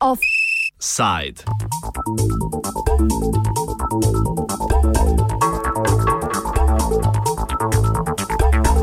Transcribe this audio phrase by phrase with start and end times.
[0.00, 1.38] Offside.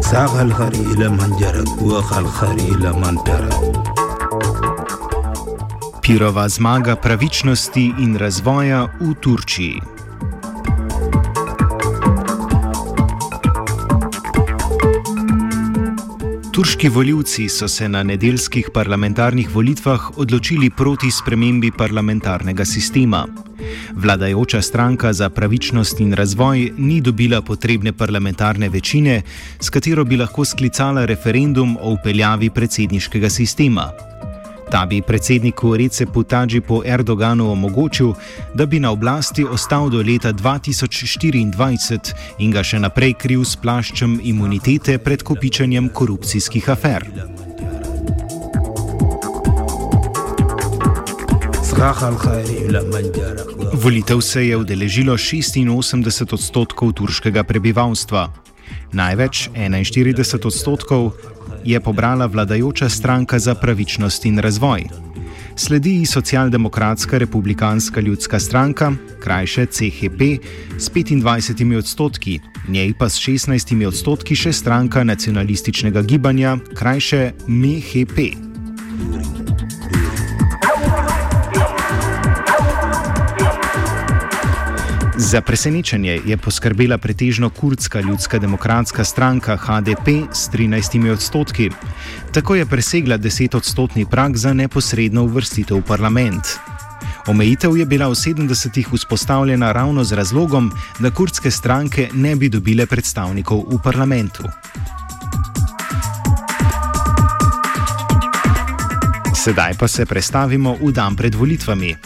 [0.01, 3.55] ساق الخري إلى من جرك وخ الخري إلى من ترك
[6.01, 9.94] Pirova zmaga pravičnosti in razvoja v Turčiji.
[16.56, 23.26] Turški voljivci so se na nedeljskih parlamentarnih volitvah odločili proti spremembi parlamentarnega sistema.
[23.92, 29.22] Vladajoča stranka za pravičnost in razvoj ni dobila potrebne parlamentarne večine,
[29.60, 33.90] s katero bi lahko sklicala referendum o upeljavi predsedniškega sistema.
[34.70, 38.12] Ta bi predsedniku Recepu Tajipu Erdoganu omogočil,
[38.54, 44.20] da bi na oblasti ostal do leta 2024 in ga še naprej kriv s plaščem
[44.22, 47.06] imunitete pred kopičenjem korupcijskih afer.
[53.72, 58.32] Volitev se je udeležilo 86 odstotkov turškega prebivalstva,
[58.92, 61.12] največ 41 odstotkov
[61.66, 64.84] je pobrala vladajoča stranka za pravičnost in razvoj.
[65.56, 70.20] Sledi ji socialdemokratska republikanska ljudska stranka, krajše CHP,
[70.78, 78.45] s 25 odstotki, njej pa s 16 odstotki še stranka nacionalističnega gibanja, krajše MHP.
[85.26, 91.70] Za presenečenje je poskrbela pretežno kurdska ljudska demokratska stranka HDP s 13 odstotki.
[92.32, 96.42] Tako je presegla 10 odstotni prag za neposredno uvrstitev v parlament.
[97.26, 102.86] Omejitev je bila v 70-ih vzpostavljena ravno z razlogom, da kurdske stranke ne bi dobile
[102.86, 104.46] predstavnikov v parlamentu.
[109.34, 111.96] Sedaj pa se prestavimo v dan pred volitvami.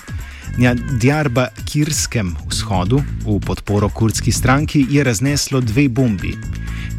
[0.60, 6.34] Na Djarbakirskem vzhodu v podporo kurdski stranki je razneslo dve bombi.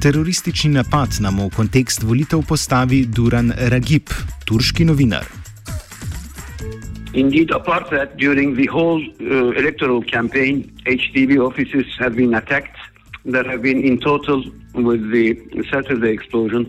[0.01, 4.09] Teroristični napad nam v kontekst volitev postavi Duran Ragib,
[4.50, 5.29] turški novinar.
[7.13, 12.81] Indeed, apart that, during the whole uh, electoral campaign, HDB offices have been attacked.
[13.25, 14.41] There have been, in total,
[14.73, 15.38] with the
[15.69, 16.66] Saturday explosion,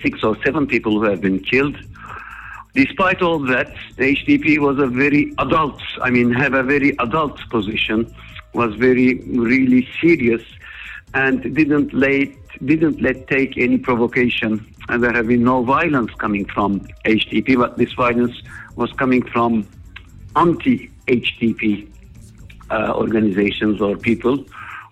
[0.00, 1.76] six or seven people who have been killed.
[2.74, 7.38] Despite all that, the HDP was a very adult, I mean, have a very adult
[7.50, 8.14] position,
[8.54, 10.42] was very, really serious,
[11.12, 12.28] and didn't let,
[12.64, 14.66] didn't let take any provocation.
[14.88, 18.40] And there have been no violence coming from HDP, but this violence
[18.76, 19.66] was coming from
[20.34, 21.88] anti-HDP
[22.70, 24.46] uh, organizations or people,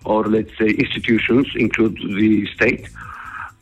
[0.05, 2.87] or let's say institutions, include the state.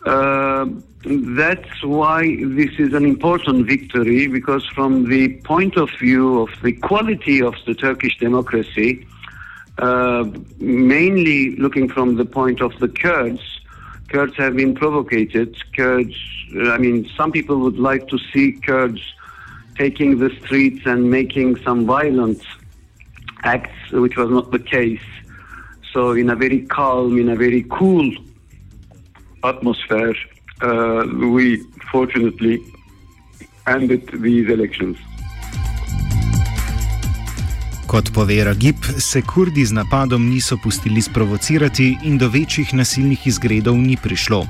[0.06, 0.66] Uh,
[1.04, 6.74] that's why this is an important victory because, from the point of view of the
[6.74, 9.06] quality of the Turkish democracy,
[9.78, 10.26] uh,
[10.60, 13.42] mainly looking from the point of the Kurds,
[14.10, 15.56] Kurds have been provocated.
[15.74, 16.16] Kurds,
[16.58, 19.02] I mean, some people would like to see Kurds
[19.78, 22.42] taking the streets and making some violent
[23.44, 25.02] acts, which was not the case.
[25.94, 28.12] So, in a very calm, in a very cool
[29.44, 30.16] atmosphere,
[30.62, 31.04] uh,
[31.36, 32.62] we fortunately
[33.68, 34.98] ended these elections.
[37.90, 43.78] Kot pove Ragib, se Kurdi z napadom niso pustili sprovocirati in do večjih nasilnih izgredov
[43.78, 44.46] ni prišlo.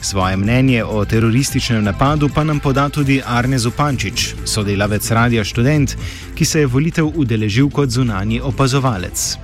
[0.00, 5.96] Svoje mnenje o terorističnem napadu pa nam poda tudi Arne Zupančič, sodelavec Radia Student,
[6.34, 9.38] ki se je volitev udeležil kot zunani opazovalec.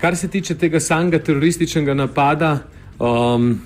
[0.00, 2.58] Kar se tiče tega samega terorističnega napada,
[2.98, 3.60] um,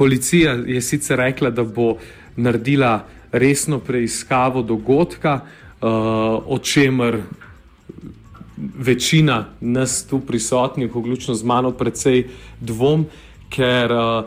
[0.00, 1.98] policija je sicer rekla, da bo
[2.36, 5.88] naredila resno preiskavo dogodka, uh,
[6.46, 7.18] o čemer
[8.78, 12.24] večina nas tu prisotnih, vključno z mano, precej
[12.60, 13.04] dvom,
[13.52, 14.24] ker uh,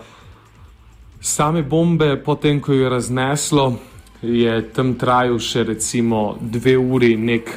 [1.22, 3.74] same bombe, potem ko je razneslo,
[4.22, 7.50] je tam trajal še recimo dve uri nek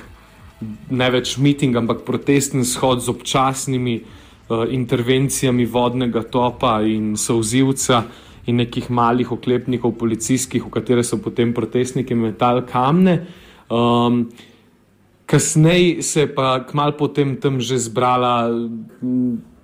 [0.89, 8.05] ne več miting, ampak protesten shod z občasnimi uh, intervencijami vodnega topa in sozivca
[8.47, 13.27] in nekih malih oklepnikov policijskih, v katere so potem protestniki metali kamne.
[13.71, 14.29] Um,
[15.27, 18.47] Kasneje se je pa kmalo potem tam že zbrala,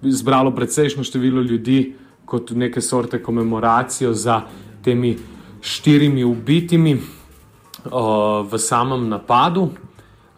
[0.03, 1.95] zbralo precejšno število ljudi
[2.27, 4.43] kot neke sorte komemoracijo za
[4.83, 5.15] temi
[5.63, 9.63] štirimi ubitimi uh, v samem napadu.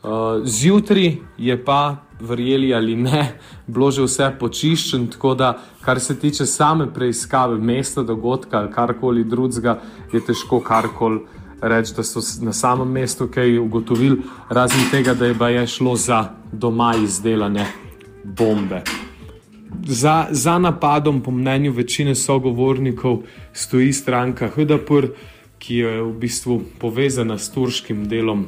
[0.04, 5.06] Uh, zjutraj je pa verjeli ali ne, bilo že vse počiščen.
[5.14, 5.52] Tako da,
[5.84, 9.80] kar se tiče same preiskave, mesta dogodka ali karkoli drugega,
[10.12, 11.20] je težko karkoli
[11.68, 16.28] reči, da so na samem mestu kaj ugotovili, razen tega, da je baje šlo za
[16.52, 17.66] doma izdelane
[18.24, 18.82] bombe.
[19.86, 23.22] Za, za napadom, po mnenju večine sogovornikov,
[23.52, 25.08] stoji stranka HDPR,
[25.58, 28.46] ki je v bistvu povezana s turškim delom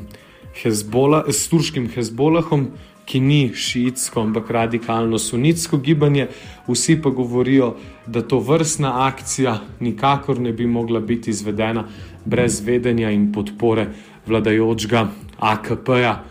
[0.63, 2.69] Hezbola, s turškim Hezbolahom,
[3.07, 6.29] ki ni šiitsko, ampak radikalno sunitsko gibanje.
[6.67, 7.77] Vsi pa govorijo,
[8.07, 11.85] da to vrstna akcija nikakor ne bi mogla biti izvedena
[12.25, 13.87] brez vedenja in podpore
[14.27, 15.07] vladajočega
[15.39, 16.25] AKP-ja,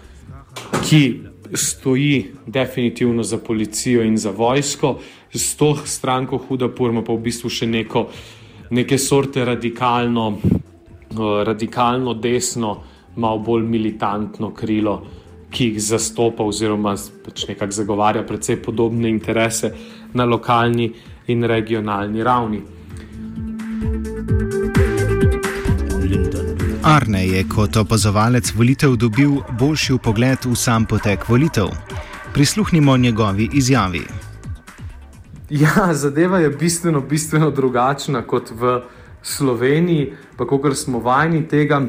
[0.89, 1.01] ki
[1.53, 4.99] stoji definitivno za policijo in za vojsko,
[5.33, 8.07] s to stranko Huda Purma pa v bistvu še neko,
[8.75, 12.81] neke sorte radikalno, uh, radikalno desno,
[13.15, 15.01] malo bolj militantno krilo,
[15.55, 19.71] ki jih zastopa oziroma pač nekako zagovarja predvsej podobne interese
[20.13, 20.89] na lokalni
[21.31, 22.61] in regionalni ravni.
[26.85, 31.71] Arne je kot opazovalec volitev dobil boljši pogled v sam potek volitev.
[32.33, 34.03] Prisluhnimo njegovi izjavi.
[35.49, 38.81] Ja, zadeva je bistveno, bistveno drugačna kot v
[39.23, 41.81] Sloveniji, pa kot smo vajeni tega.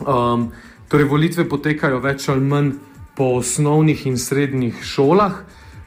[0.00, 0.50] Um,
[0.88, 2.72] torej, volitve potekajo več ali manj
[3.18, 5.42] po osnovnih in srednjih šolah,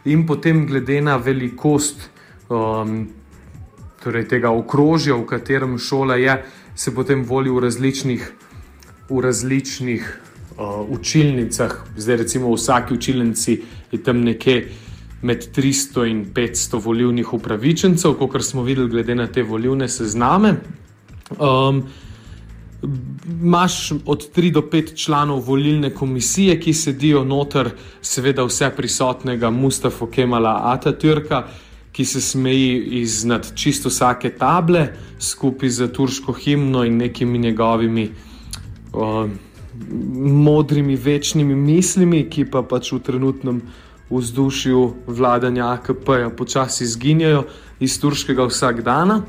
[0.06, 2.10] in potem, glede na velikost
[2.50, 3.06] um,
[4.04, 6.36] torej tega okrožja, v katerem šola je
[6.76, 8.32] se potem voli v različnih,
[9.10, 10.04] v različnih
[10.58, 11.76] uh, učilnicah.
[11.98, 13.62] Zdaj, recimo, v vsaki učilnici
[13.92, 14.72] je tam nekje
[15.22, 20.56] med 300 in 500 volivnih upravičencev, kot smo videli, glede na te volivne sezname.
[21.38, 21.86] Um,
[23.42, 27.70] Máš od 3 do 5 članov volilne komisije, ki sedijo noter,
[28.02, 31.44] seveda vse prisotnega Mustafa Kemala Atatürka,
[31.92, 34.88] ki se smeji iznad čisto vsake table,
[35.20, 38.10] skupaj z turško himno in nekimi njegovimi
[38.94, 39.30] uh,
[40.24, 43.62] modrimi, večnimi mislimi, ki pa pač v trenutnem
[44.10, 47.46] vzdušju vladanja AKP-ja počasi izginjajo
[47.80, 49.22] iz turškega vsakdana.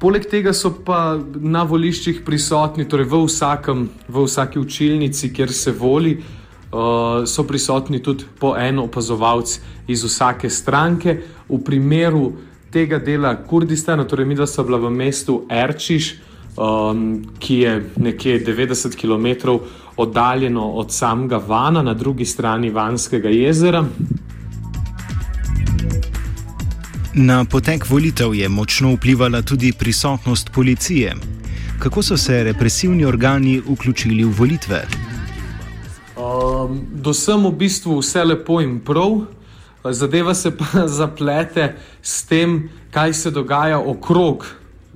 [0.00, 5.74] Poleg tega so pa na voliščih prisotni, torej v, vsakem, v vsaki učilnici, kjer se
[5.76, 9.58] voli, uh, so prisotni tudi po en opazovalec
[9.92, 11.18] iz vsake stranke.
[11.50, 12.30] V primeru
[12.72, 16.14] tega dela Kurdistana, torej mi, da so bila v mestu Erčiš,
[16.56, 19.58] um, ki je nekje 90 km
[20.00, 23.84] oddaljeno od samega Vana, na drugi strani Vanskega jezera.
[27.14, 31.14] Na potek volitev je močno vplivala tudi prisotnost policije.
[31.78, 34.84] Kako so se represivni organi vključili v volitve?
[36.16, 39.24] Um, do sem v bistvu vse lepo in prav,
[39.90, 44.46] zadeva se pa zaplete s tem, kaj se dogaja okrog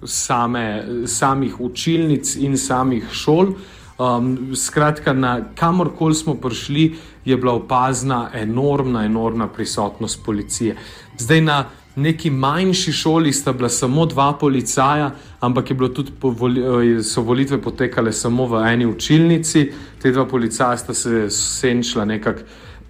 [0.05, 3.57] same, samih učilnic in samih šol.
[3.99, 6.95] Um, skratka, na kamorkoli smo prišli,
[7.25, 10.77] je bila opazna enormna, enormna prisotnost policije.
[11.19, 11.65] Zdaj na
[11.97, 15.11] neki manjši šoli sta bila samo dva policaja,
[15.41, 19.73] ampak tudi voli, so volitve potekale samo v eni učilnici.
[20.03, 22.41] Te dva policaja sta se senčila nekako,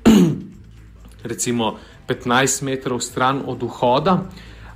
[1.30, 1.76] recimo,
[2.08, 4.22] 15 metrov stran od vhoda.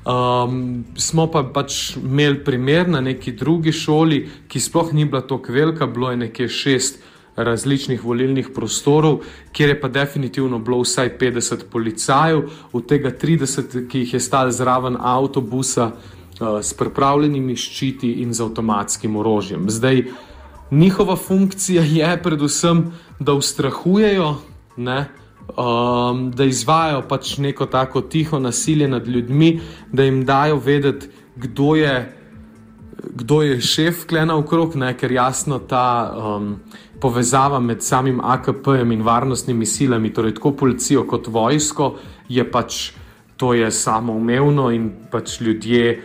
[0.09, 5.53] Um, smo pa pač imeli primer na neki drugi šoli, ki sploh ni bila tako
[5.53, 7.03] velika, bilo je nekje šest
[7.39, 9.21] različnih volilnih prostorov,
[9.53, 12.43] kjer je pa definitivno bilo vsaj 50 policajev,
[12.73, 18.43] od tega 30, ki jih je stalo zraven avtobusa uh, s pripravljenimi ščiti in z
[18.43, 19.71] avtomatskim orožjem.
[19.71, 20.05] Zdaj,
[20.71, 22.85] njihova funkcija je predvsem,
[23.19, 24.35] da ustrahujejo,
[24.77, 25.07] ne,
[25.57, 29.61] um, da izvajo pač neko tako tiho nasilje nad ljudmi,
[29.93, 32.18] da jim dajo vedeti, kdo je.
[32.99, 34.93] Kdo je šef klena okrog, ne?
[34.99, 36.57] ker jasno ta um,
[37.01, 41.93] povezava med samim AKP-jem in varnostnimi silami, torej tako policijo kot vojsko,
[42.29, 42.91] je pač
[43.39, 46.01] to je samoumevno in pač ljudje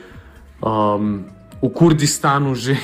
[0.62, 1.26] um,
[1.62, 2.78] v Kurdistanu že,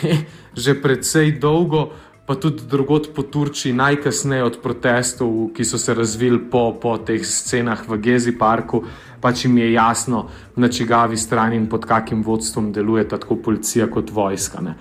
[0.57, 1.91] že predvsej dolgo,
[2.25, 7.25] pa tudi drugot po Turčiji, najkasneje od protestov, ki so se razvili po, po teh
[7.25, 8.85] scenah v Gezi parku,
[9.21, 14.11] pač jim je jasno, na čigavi strani in pod kakim vodstvom deluje tako policija kot
[14.11, 14.61] vojska.
[14.61, 14.75] Ne.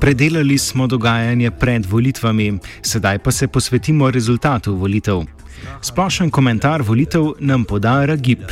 [0.00, 5.22] Predelali smo dogajanje pred volitvami, sedaj pa se posvetimo rezultatu volitev.
[5.82, 8.44] Splošen komentar volitev nam poda Ragib.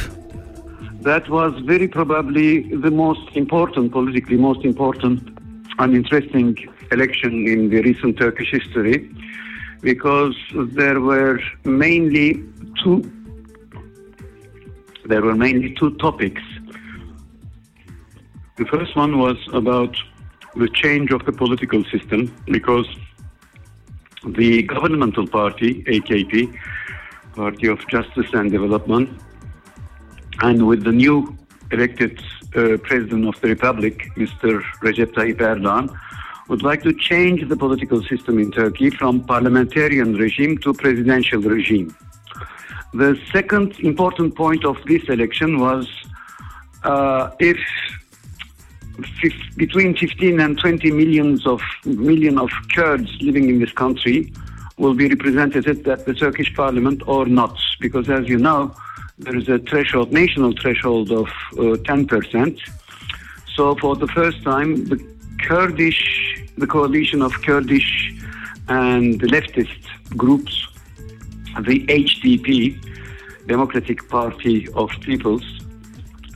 [1.02, 5.20] That was very probably the most important, politically most important
[5.78, 6.56] and interesting
[6.92, 9.08] election in the recent Turkish history
[9.82, 10.37] because
[10.75, 12.42] there were mainly
[12.82, 13.02] two
[15.08, 16.42] there were mainly two topics.
[18.58, 19.97] The first one was about
[20.54, 22.87] the change of the political system because
[24.26, 26.54] the governmental party, AKP,
[27.35, 29.08] Party of Justice and Development,
[30.42, 31.37] and with the new
[31.70, 32.20] elected
[32.54, 34.61] uh, President of the Republic, Mr.
[34.82, 35.97] Recep Tayyip Erdogan,
[36.49, 41.94] would like to change the political system in Turkey from parliamentarian regime to presidential regime.
[42.95, 45.87] The second important point of this election was
[46.85, 47.59] uh, if
[49.57, 54.33] between 15 and 20 millions of million of Kurds living in this country
[54.76, 58.75] will be represented at the Turkish parliament or not, because as you know,
[59.18, 62.61] there is a threshold, national threshold of uh, 10%.
[63.54, 65.04] So for the first time, the
[65.42, 68.14] Kurdish, the coalition of Kurdish
[68.68, 69.83] and leftist
[70.16, 70.57] groups,
[71.64, 72.78] the HDP,
[73.46, 75.44] Democratic Party of Peoples,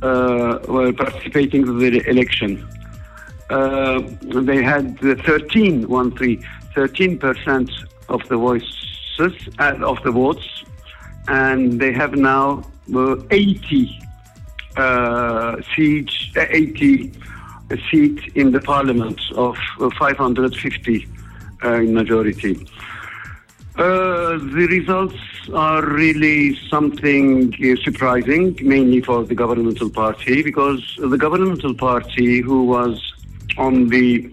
[0.03, 2.67] uh, were participating in the election.
[3.51, 6.43] Uh, they had 13, one, three,
[6.75, 7.71] 13%
[8.09, 10.65] of the voices, uh, of the votes,
[11.29, 12.65] and they have now
[12.95, 14.01] uh, 80
[14.77, 17.13] uh, seats, 80
[17.91, 19.57] seat in the parliament of
[19.99, 21.09] 550
[21.65, 22.67] in majority.
[23.77, 25.17] Uh, the results
[25.55, 32.65] are really something uh, surprising, mainly for the governmental party, because the governmental party, who
[32.65, 33.01] was
[33.57, 34.31] on the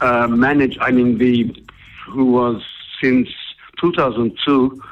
[0.00, 1.54] uh, manage, I mean, the
[2.06, 2.62] who was
[3.02, 3.28] since
[3.80, 4.82] 2002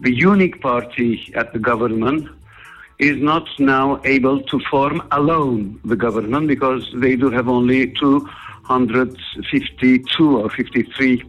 [0.00, 2.28] the unique party at the government,
[2.98, 10.38] is not now able to form alone the government because they do have only 252
[10.38, 11.22] or 53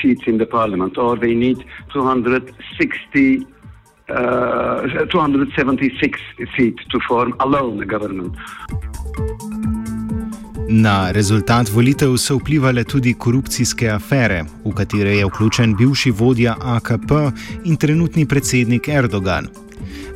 [0.00, 3.46] seats in the parliament, or they need 260,
[4.08, 6.20] uh, 276
[6.56, 8.34] seats to form alone the government.
[10.68, 17.10] Na rezultat volitev so vplivali tudi korupcijske afere, v katere je vključen bivši vodja AKP
[17.64, 19.46] in trenutni predsednik Erdogan.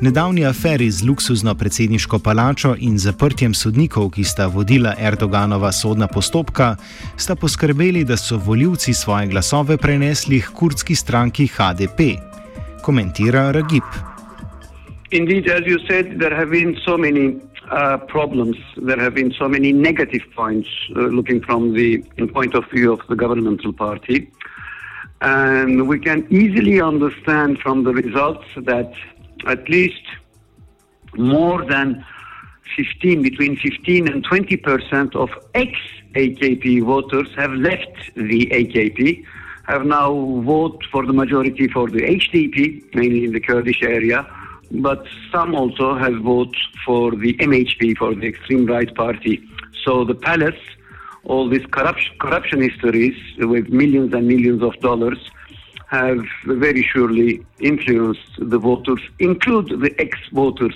[0.00, 6.76] Nedavni aferi z luksuzno predsedniško palačo in zaprtjem sodnikov, ki sta vodila Erdoganova sodna postopka,
[7.16, 12.20] sta poskrbeli, da so voljivci svoje glasove prenesli k kurdski stranki HDP.
[12.82, 13.88] Komentira Ragib.
[15.10, 17.40] Indeed, as you said, there have been so many
[17.72, 18.56] uh, problems.
[18.76, 22.02] There have been so many negative points uh, looking from the
[22.34, 24.28] point of view of the governmental party.
[25.22, 28.92] And we can easily understand from the results that
[29.46, 30.02] at least
[31.16, 32.04] more than
[32.76, 39.24] 15, between 15 and 20 percent of ex-AKP voters have left the AKP,
[39.64, 40.12] have now
[40.42, 44.26] voted for the majority for the HDP, mainly in the Kurdish area,
[44.70, 49.42] but some also have voted for the MHP, for the extreme right party.
[49.84, 50.60] So the palace,
[51.24, 55.18] all these corruption, corruption histories with millions and millions of dollars,
[55.88, 60.74] have very surely influenced the voters, include the ex-voters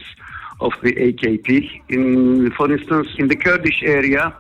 [0.61, 1.83] of the AKP.
[1.88, 4.37] In, for instance, in the Kurdish area,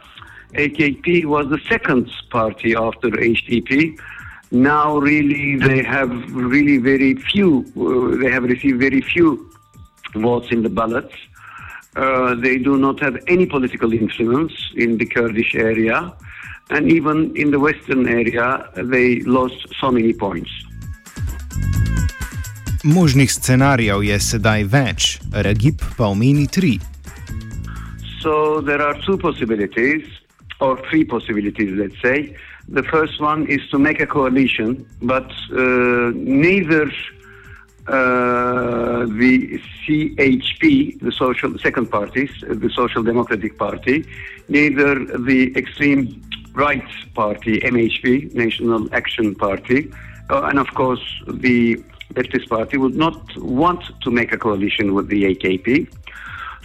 [0.54, 3.98] AKP was the second party after HDP.
[4.52, 7.64] Now, really, they have really very few.
[7.76, 9.50] Uh, they have received very few
[10.14, 11.14] votes in the ballots.
[11.96, 16.14] Uh, they do not have any political influence in the Kurdish area
[16.70, 20.50] and even in the western area, they lost so many points.
[22.84, 26.78] Možnih scenarijev je sedaj več, Regip pa omeni tri.
[28.22, 30.04] So there are two possibilities,
[30.60, 32.36] or three possibilities, let's say.
[32.68, 36.86] The first one is to make a coalition, but uh, neither
[37.88, 44.04] uh, the CHP, the social second parties, the Social Democratic Party,
[44.48, 46.22] neither the extreme
[46.54, 49.92] Right Party, MHP, National Action Party,
[50.30, 51.82] uh, and of course the
[52.14, 55.92] leftist party would not want to make a coalition with the AKP.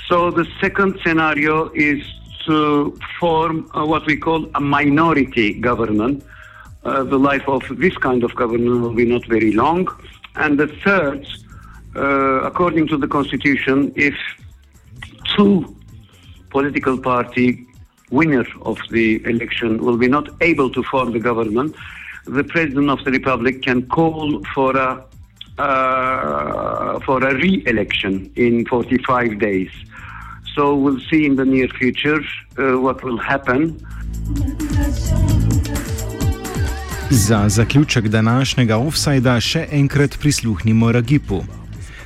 [0.08, 2.04] So the second scenario is
[2.46, 6.24] to form uh, what we call a minority government.
[6.84, 9.88] Uh, the life of this kind of government will be not very long.
[10.36, 11.28] And the third,
[11.96, 14.16] uh, according to the constitution, if
[15.36, 15.76] two
[16.50, 17.66] political party
[18.12, 21.76] winner of the election will be not able to form the government,
[22.26, 25.04] the president of the republic can call for a
[25.58, 29.70] uh, for a re-election in 45 days.
[30.54, 32.20] So we'll see in the near future
[32.58, 33.76] uh, what will happen.
[37.10, 41.44] Za zaključek današnjega offsajda še enkrat prisluhnimo Ragipu.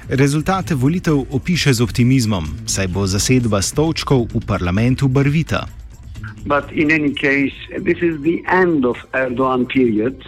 [0.09, 5.78] Rezultate volitev opiše z optimizmom, saj bo zasedba stolčkov v parlamentu barvita.
[6.49, 10.25] But in any case, this is the end of Erdogan period.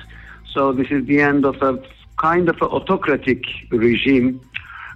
[0.53, 1.81] So this is the end of a
[2.17, 4.39] kind of autocratic regime.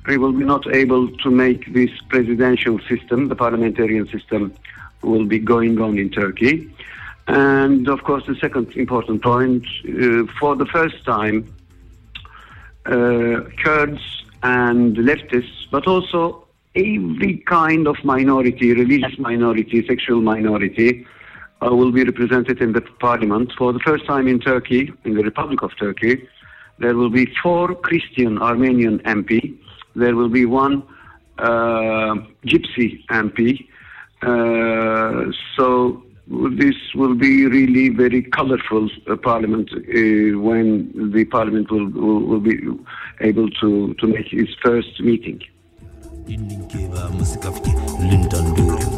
[0.06, 4.54] We will be not able to make this presidential system, the parliamentarian system,
[5.02, 6.72] will be going on in Turkey.
[7.28, 11.52] And of course, the second important point, uh, for the first time,
[12.86, 14.04] uh, Kurds
[14.44, 16.45] and leftists, but also
[16.76, 21.06] every kind of minority, religious minority, sexual minority,
[21.62, 23.52] uh, will be represented in the parliament.
[23.58, 26.28] For the first time in Turkey, in the Republic of Turkey,
[26.80, 29.58] there will be four Christian Armenian MP.
[29.96, 30.84] There will be one
[31.38, 32.16] uh,
[32.46, 33.68] Gypsy MP.
[34.22, 41.88] Uh, so this will be really very colorful uh, parliament uh, when the parliament will,
[41.90, 42.58] will, will, be
[43.22, 45.40] able to, to make its first meeting.
[46.26, 47.70] Dindin ke ba musu kafke
[48.58, 48.95] durin.